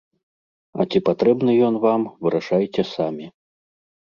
А 0.79 0.85
ці 0.93 1.01
патрэбны 1.09 1.51
ён 1.67 1.77
вам, 1.85 2.01
вырашайце 2.27 2.87
самі. 2.95 3.25